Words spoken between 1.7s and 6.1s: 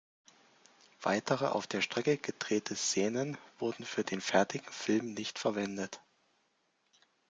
Strecke gedrehte Szenen wurden für den fertigen Film nicht verwendet.